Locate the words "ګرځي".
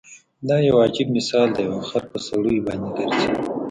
2.97-3.29